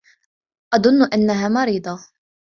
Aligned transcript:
أظن 0.73 1.03
أنها 1.05 1.49
مريضة. 1.49 1.99